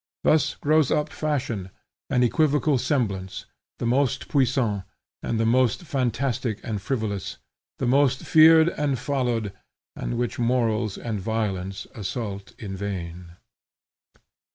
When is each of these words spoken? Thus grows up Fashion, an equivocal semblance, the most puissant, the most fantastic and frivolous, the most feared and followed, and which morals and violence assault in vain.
Thus 0.23 0.55
grows 0.55 0.89
up 0.89 1.09
Fashion, 1.09 1.69
an 2.09 2.23
equivocal 2.23 2.79
semblance, 2.79 3.45
the 3.77 3.85
most 3.85 4.29
puissant, 4.29 4.83
the 5.21 5.45
most 5.45 5.83
fantastic 5.83 6.59
and 6.63 6.81
frivolous, 6.81 7.37
the 7.77 7.85
most 7.85 8.23
feared 8.25 8.69
and 8.69 8.97
followed, 8.97 9.53
and 9.95 10.17
which 10.17 10.39
morals 10.39 10.97
and 10.97 11.19
violence 11.19 11.85
assault 11.93 12.55
in 12.57 12.75
vain. 12.75 13.33